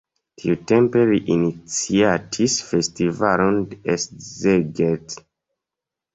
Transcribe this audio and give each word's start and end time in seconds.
Tiutempe 0.43 1.03
li 1.09 1.19
iniciatis 1.35 2.57
festivalon 2.71 3.61
de 3.75 4.01
Szeged. 4.07 5.17